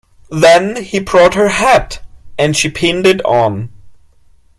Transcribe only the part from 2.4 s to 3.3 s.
she pinned it